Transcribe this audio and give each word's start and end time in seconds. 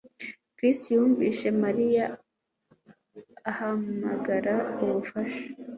Chris 0.55 0.79
yumvise 0.95 1.47
Mariya 1.63 2.05
ahamagara 3.51 4.55
ubufasha 4.83 5.41